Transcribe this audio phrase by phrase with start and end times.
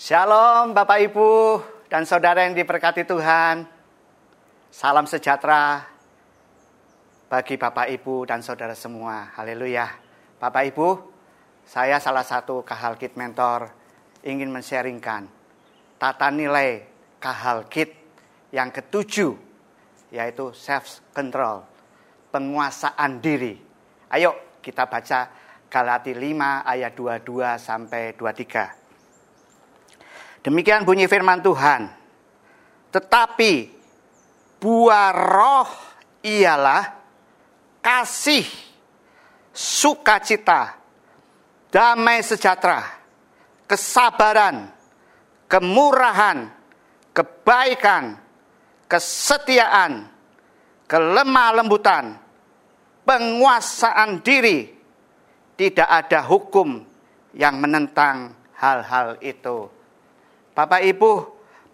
[0.00, 1.60] Shalom Bapak Ibu
[1.92, 3.68] dan saudara yang diberkati Tuhan.
[4.72, 5.84] Salam sejahtera
[7.28, 9.28] bagi Bapak Ibu dan saudara semua.
[9.36, 9.92] Haleluya.
[10.40, 10.88] Bapak Ibu,
[11.68, 13.68] saya salah satu Kahalkit Mentor
[14.24, 15.28] ingin men-sharingkan
[16.00, 16.80] tata nilai
[17.20, 17.92] Kahalkit
[18.56, 19.36] yang ketujuh
[20.16, 21.60] yaitu self control,
[22.32, 23.52] penguasaan diri.
[24.16, 25.28] Ayo kita baca
[25.68, 28.79] Galati 5 ayat 22 sampai 23.
[30.40, 31.92] Demikian bunyi firman Tuhan.
[32.90, 33.52] Tetapi
[34.60, 35.70] buah roh
[36.24, 36.96] ialah
[37.84, 38.48] kasih,
[39.52, 40.80] sukacita,
[41.72, 42.84] damai sejahtera,
[43.68, 44.72] kesabaran,
[45.46, 46.50] kemurahan,
[47.14, 48.16] kebaikan,
[48.90, 50.08] kesetiaan,
[50.90, 52.18] kelemah lembutan,
[53.06, 54.66] penguasaan diri,
[55.54, 56.82] tidak ada hukum
[57.36, 59.79] yang menentang hal-hal itu.
[60.50, 61.12] Bapak Ibu,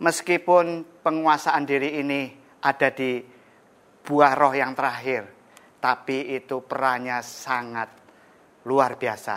[0.02, 2.28] meskipun penguasaan diri ini
[2.62, 3.22] ada di
[4.06, 5.26] buah roh yang terakhir,
[5.80, 7.88] tapi itu perannya sangat
[8.68, 9.36] luar biasa.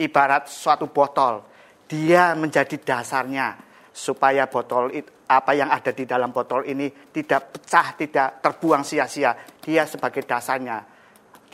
[0.00, 1.46] Ibarat suatu botol,
[1.86, 3.56] dia menjadi dasarnya
[3.94, 9.32] supaya botol itu, apa yang ada di dalam botol ini tidak pecah, tidak terbuang sia-sia.
[9.62, 10.84] Dia sebagai dasarnya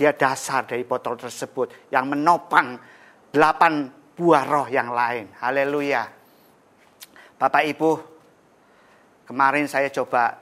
[0.00, 2.80] dia dasar dari botol tersebut yang menopang
[3.28, 5.28] delapan buah roh yang lain.
[5.36, 6.19] Haleluya.
[7.40, 7.90] Bapak Ibu,
[9.24, 10.36] kemarin saya coba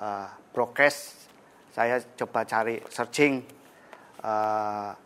[0.00, 1.28] uh, broadcast,
[1.76, 3.44] saya coba cari searching,
[4.24, 4.96] uh,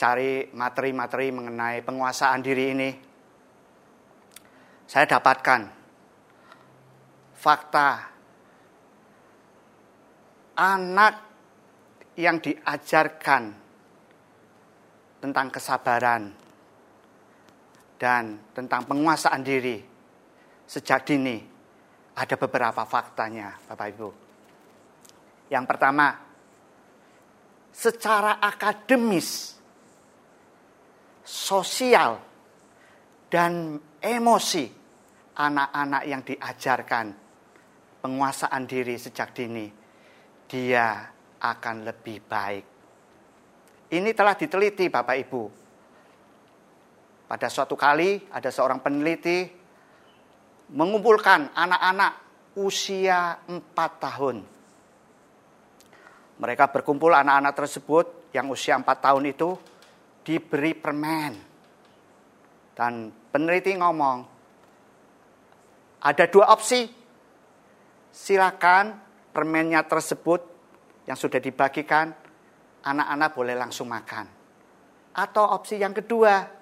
[0.00, 2.90] cari materi-materi mengenai penguasaan diri ini.
[4.88, 5.68] Saya dapatkan
[7.36, 7.88] fakta
[10.56, 11.14] anak
[12.16, 13.52] yang diajarkan
[15.20, 16.32] tentang kesabaran
[18.00, 19.76] dan tentang penguasaan diri
[20.64, 21.36] sejak dini
[22.16, 24.08] ada beberapa faktanya Bapak Ibu.
[25.52, 26.06] Yang pertama,
[27.68, 29.60] secara akademis,
[31.20, 32.16] sosial,
[33.28, 34.64] dan emosi
[35.36, 37.06] anak-anak yang diajarkan
[38.00, 39.68] penguasaan diri sejak dini,
[40.48, 41.04] dia
[41.40, 42.64] akan lebih baik.
[43.90, 45.59] Ini telah diteliti Bapak Ibu.
[47.30, 49.46] Pada suatu kali ada seorang peneliti
[50.74, 52.12] mengumpulkan anak-anak
[52.58, 53.70] usia 4
[54.02, 54.42] tahun.
[56.42, 59.54] Mereka berkumpul anak-anak tersebut yang usia 4 tahun itu
[60.26, 61.38] diberi permen.
[62.74, 64.18] Dan peneliti ngomong,
[66.02, 66.82] ada dua opsi.
[68.10, 68.98] Silakan
[69.30, 70.42] permennya tersebut
[71.06, 72.10] yang sudah dibagikan,
[72.82, 74.26] anak-anak boleh langsung makan.
[75.14, 76.58] Atau opsi yang kedua,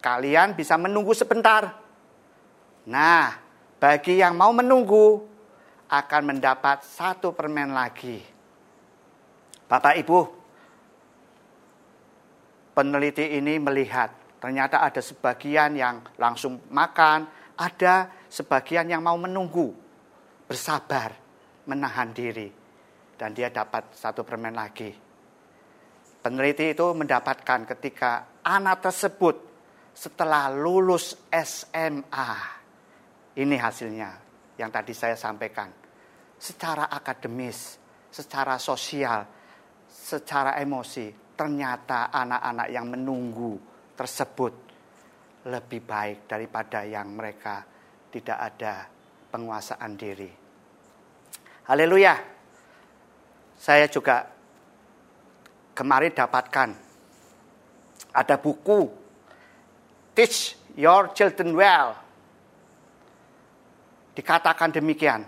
[0.00, 1.76] kalian bisa menunggu sebentar.
[2.88, 3.36] Nah,
[3.76, 5.30] bagi yang mau menunggu,
[5.90, 8.22] akan mendapat satu permen lagi.
[9.66, 10.20] Bapak Ibu,
[12.78, 17.26] peneliti ini melihat ternyata ada sebagian yang langsung makan,
[17.58, 19.74] ada sebagian yang mau menunggu,
[20.46, 21.10] bersabar,
[21.66, 22.48] menahan diri
[23.18, 24.94] dan dia dapat satu permen lagi.
[26.22, 29.49] Peneliti itu mendapatkan ketika anak tersebut
[30.00, 32.32] setelah lulus SMA.
[33.36, 34.10] Ini hasilnya
[34.56, 35.68] yang tadi saya sampaikan.
[36.40, 37.76] Secara akademis,
[38.08, 39.28] secara sosial,
[39.84, 43.60] secara emosi, ternyata anak-anak yang menunggu
[43.92, 44.52] tersebut
[45.52, 47.60] lebih baik daripada yang mereka
[48.08, 48.88] tidak ada
[49.28, 50.32] penguasaan diri.
[51.68, 52.40] Haleluya
[53.60, 54.24] saya juga
[55.76, 56.70] kemarin dapatkan
[58.16, 58.99] ada buku
[60.20, 61.96] Teach Your Children Well.
[64.12, 65.24] Dikatakan demikian.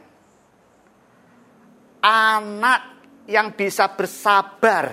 [2.04, 2.80] Anak
[3.24, 4.92] yang bisa bersabar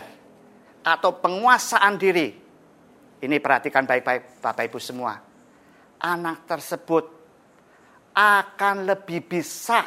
[0.88, 2.31] atau penguasaan diri.
[3.19, 5.19] Ini perhatikan baik-baik Bapak Ibu semua.
[6.00, 7.06] Anak tersebut
[8.16, 9.84] akan lebih bisa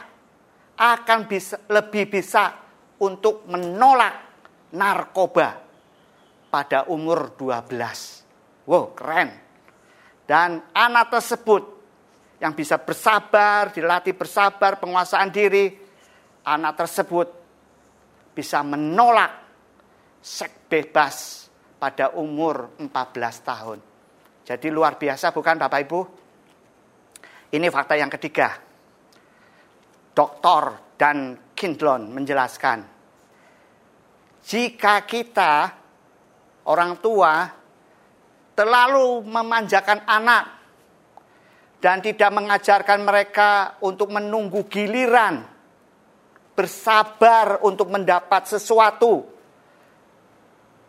[0.76, 2.52] akan bisa lebih bisa
[3.00, 4.44] untuk menolak
[4.76, 5.56] narkoba
[6.52, 8.68] pada umur 12.
[8.68, 9.51] Wow, keren.
[10.22, 11.62] Dan anak tersebut
[12.38, 15.70] yang bisa bersabar, dilatih bersabar, penguasaan diri,
[16.46, 17.28] anak tersebut
[18.32, 19.32] bisa menolak
[20.22, 21.16] seks bebas
[21.78, 22.88] pada umur 14
[23.42, 23.78] tahun.
[24.42, 26.00] Jadi luar biasa bukan Bapak Ibu?
[27.52, 28.48] Ini fakta yang ketiga.
[30.12, 32.92] Doktor dan Kindlon menjelaskan
[34.42, 35.70] jika kita
[36.66, 37.46] orang tua
[38.52, 40.44] terlalu memanjakan anak
[41.82, 45.42] dan tidak mengajarkan mereka untuk menunggu giliran,
[46.54, 49.26] bersabar untuk mendapat sesuatu,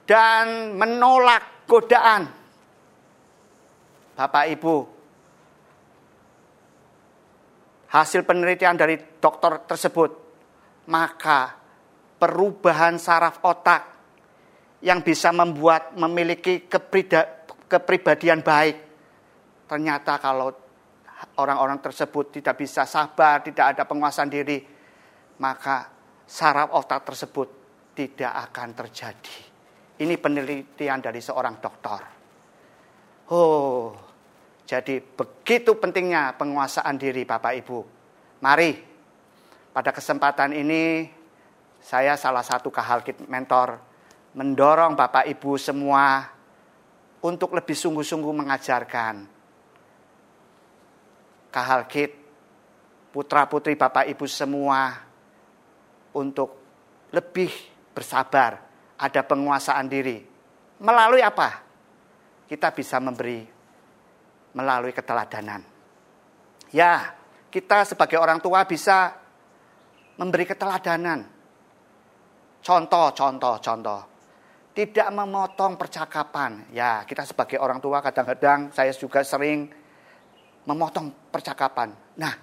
[0.05, 2.29] dan menolak godaan.
[4.13, 4.75] Bapak Ibu,
[7.89, 10.11] hasil penelitian dari dokter tersebut,
[10.93, 11.57] maka
[12.21, 13.81] perubahan saraf otak
[14.85, 17.42] yang bisa membuat memiliki kepribadian
[18.41, 18.77] baik.
[19.67, 20.53] Ternyata kalau
[21.39, 24.59] orang-orang tersebut tidak bisa sabar, tidak ada penguasaan diri,
[25.39, 25.89] maka
[26.27, 27.47] saraf otak tersebut
[27.95, 29.37] tidak akan terjadi.
[30.03, 32.01] Ini penelitian dari seorang dokter.
[33.29, 33.95] Oh,
[34.67, 37.79] jadi begitu pentingnya penguasaan diri Bapak Ibu.
[38.43, 38.71] Mari,
[39.71, 41.07] pada kesempatan ini
[41.79, 43.79] saya salah satu kahalkit mentor
[44.33, 46.25] mendorong Bapak Ibu semua
[47.23, 49.15] untuk lebih sungguh-sungguh mengajarkan
[51.53, 52.11] kahalkit,
[53.13, 54.97] putra-putri Bapak Ibu semua
[56.17, 56.57] untuk
[57.13, 57.53] lebih
[57.93, 58.57] bersabar,
[58.97, 60.17] ada penguasaan diri.
[60.81, 61.61] Melalui apa?
[62.49, 63.45] Kita bisa memberi
[64.57, 65.61] melalui keteladanan.
[66.73, 67.13] Ya,
[67.53, 69.13] kita sebagai orang tua bisa
[70.17, 71.21] memberi keteladanan.
[72.65, 74.12] Contoh, contoh, contoh.
[74.73, 76.73] Tidak memotong percakapan.
[76.73, 79.69] Ya, kita sebagai orang tua kadang-kadang saya juga sering
[80.65, 81.93] memotong percakapan.
[82.17, 82.33] Nah,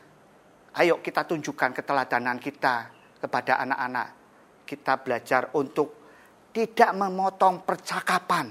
[0.78, 2.86] ayo kita tunjukkan keteladanan kita
[3.18, 4.08] kepada anak-anak.
[4.62, 5.88] Kita belajar untuk
[6.54, 8.46] tidak memotong percakapan.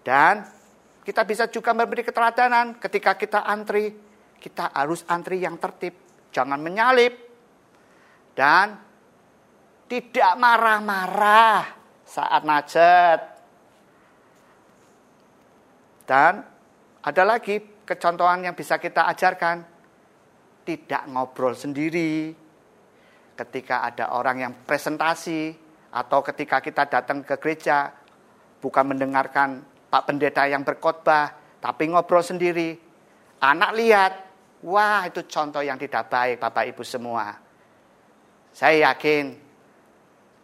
[0.00, 0.40] Dan
[1.04, 3.92] kita bisa juga memberi keteladanan ketika kita antri,
[4.40, 5.92] kita harus antri yang tertib,
[6.32, 7.12] jangan menyalip.
[8.32, 8.72] Dan
[9.84, 11.79] tidak marah-marah
[12.10, 13.20] saat macet.
[16.02, 16.42] Dan
[17.06, 19.62] ada lagi kecontohan yang bisa kita ajarkan.
[20.66, 22.34] Tidak ngobrol sendiri.
[23.38, 25.54] Ketika ada orang yang presentasi
[25.94, 27.88] atau ketika kita datang ke gereja
[28.60, 32.76] bukan mendengarkan Pak Pendeta yang berkhotbah, tapi ngobrol sendiri.
[33.40, 34.12] Anak lihat,
[34.60, 37.32] wah itu contoh yang tidak baik Bapak Ibu semua.
[38.52, 39.49] Saya yakin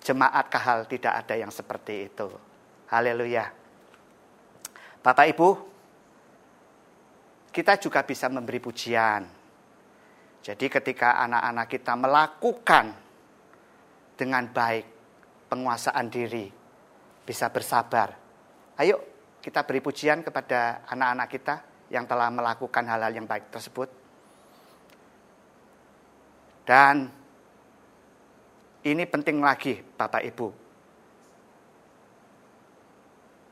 [0.06, 2.30] jemaat kahal tidak ada yang seperti itu.
[2.94, 3.50] Haleluya.
[5.02, 5.48] Bapak Ibu,
[7.50, 9.26] kita juga bisa memberi pujian.
[10.46, 12.86] Jadi ketika anak-anak kita melakukan
[14.14, 14.86] dengan baik
[15.50, 16.46] penguasaan diri,
[17.26, 18.14] bisa bersabar.
[18.78, 19.02] Ayo
[19.42, 21.54] kita beri pujian kepada anak-anak kita
[21.90, 23.90] yang telah melakukan hal-hal yang baik tersebut.
[26.66, 27.25] Dan
[28.86, 30.48] ini penting lagi Bapak Ibu.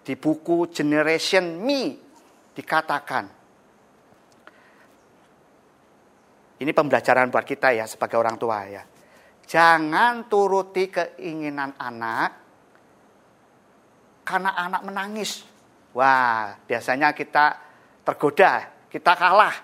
[0.05, 1.97] Di buku Generation Me
[2.55, 3.45] dikatakan
[6.55, 8.83] Ini pembelajaran buat kita ya sebagai orang tua ya.
[9.45, 12.31] Jangan turuti keinginan anak
[14.25, 15.45] karena anak menangis.
[15.93, 17.59] Wah, biasanya kita
[18.07, 19.57] tergoda, kita kalah.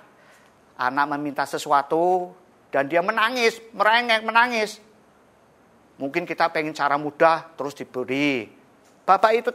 [0.81, 2.33] Anak meminta sesuatu
[2.69, 4.90] dan dia menangis, merengek, menangis.
[6.01, 8.49] Mungkin kita pengen cara mudah terus diberi.
[9.05, 9.51] Bapak itu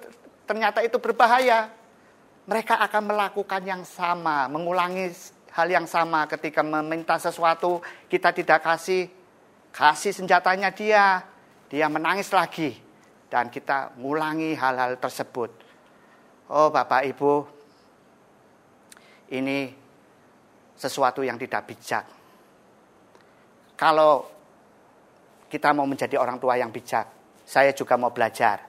[0.46, 1.74] ternyata itu berbahaya.
[2.46, 5.10] Mereka akan melakukan yang sama, mengulangi
[5.50, 9.10] hal yang sama ketika meminta sesuatu kita tidak kasih,
[9.74, 11.26] kasih senjatanya dia,
[11.66, 12.78] dia menangis lagi
[13.34, 15.50] dan kita ngulangi hal-hal tersebut.
[16.54, 17.34] Oh Bapak Ibu,
[19.34, 19.74] ini
[20.78, 22.06] sesuatu yang tidak bijak.
[23.74, 24.35] Kalau
[25.56, 28.68] kita mau menjadi orang tua yang bijak, saya juga mau belajar.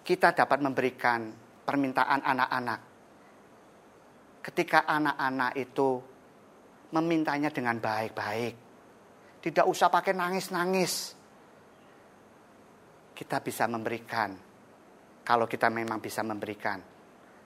[0.00, 1.28] Kita dapat memberikan
[1.68, 2.80] permintaan anak-anak
[4.40, 6.00] ketika anak-anak itu
[6.96, 8.54] memintanya dengan baik-baik.
[9.44, 11.12] Tidak usah pakai nangis-nangis.
[13.12, 14.32] Kita bisa memberikan.
[15.24, 16.80] Kalau kita memang bisa memberikan.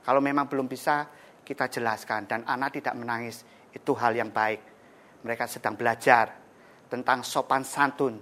[0.07, 1.03] Kalau memang belum bisa,
[1.43, 2.31] kita jelaskan.
[2.31, 3.43] Dan anak tidak menangis,
[3.75, 4.63] itu hal yang baik.
[5.27, 6.48] Mereka sedang belajar
[6.89, 8.17] tentang sopan santun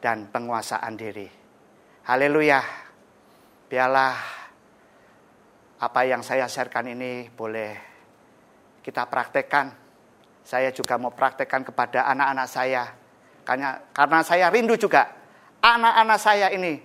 [0.00, 1.28] dan penguasaan diri.
[2.08, 2.60] Haleluya.
[3.68, 4.14] Biarlah
[5.80, 7.72] apa yang saya sharekan ini boleh
[8.84, 9.72] kita praktekkan.
[10.42, 12.84] Saya juga mau praktekkan kepada anak-anak saya.
[13.42, 15.10] Karena, karena saya rindu juga
[15.62, 16.78] anak-anak saya ini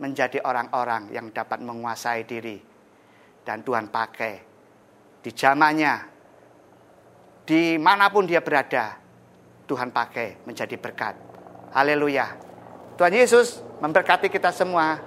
[0.00, 2.58] menjadi orang-orang yang dapat menguasai diri.
[3.42, 4.34] Dan Tuhan pakai
[5.20, 5.94] di zamannya,
[7.44, 8.99] di mana pun dia berada,
[9.70, 11.14] Tuhan pakai menjadi berkat.
[11.70, 12.34] Haleluya.
[12.98, 14.98] Tuhan Yesus memberkati kita semua.